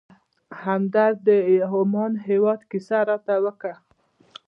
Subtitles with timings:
[0.65, 1.29] همدرد د
[1.73, 3.75] عمان هېواد کیسه راته وکړه.